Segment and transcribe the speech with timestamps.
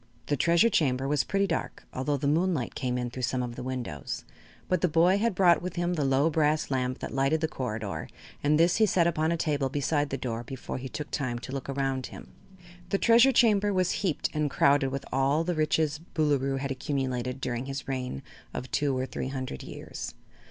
[0.25, 3.61] The Treasure Chamber was pretty dark, although the moonlight came in through some of the
[3.61, 4.25] windows,
[4.67, 8.09] but the boy had brought with him the low brass lamp that lighted the corrider
[8.43, 11.51] and this he set upon a table beside the door before he took time to
[11.51, 12.31] look around him.
[12.89, 17.39] The Treasure Chamber was heaped and crowded with all the riches the Boolooroo had accumulated
[17.39, 18.23] during his reign
[18.55, 20.15] of two or three hundred years.